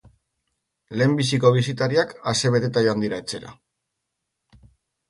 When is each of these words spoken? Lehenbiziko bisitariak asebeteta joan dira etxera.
Lehenbiziko 1.01 1.51
bisitariak 1.57 2.17
asebeteta 2.33 2.85
joan 2.89 3.05
dira 3.07 3.25
etxera. 3.25 3.57